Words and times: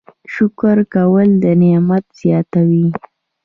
شکر 0.33 0.77
کول 0.93 1.29
نعمت 1.61 2.05
زیاتوي 2.19 2.87